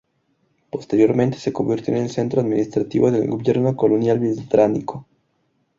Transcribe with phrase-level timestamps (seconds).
[0.71, 5.05] Posteriormente se convirtió en el centro administrativo del gobierno colonial británico.